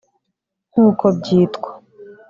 [0.71, 1.69] Nk’uko byitwa